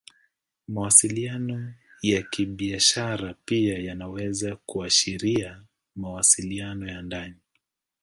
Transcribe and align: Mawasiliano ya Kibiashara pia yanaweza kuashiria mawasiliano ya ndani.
Mawasiliano 0.67 1.73
ya 2.01 2.21
Kibiashara 2.21 3.35
pia 3.45 3.79
yanaweza 3.79 4.55
kuashiria 4.55 5.63
mawasiliano 5.95 6.87
ya 6.91 7.01
ndani. 7.01 7.35